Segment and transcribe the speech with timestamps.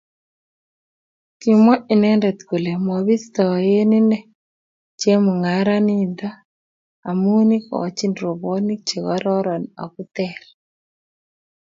[1.39, 3.43] kimwa inrndet kole mabisto
[3.81, 4.09] inen
[4.99, 6.29] chemung'arainivhoto
[7.09, 10.41] amun ikochini robwoniek chekororon ako teer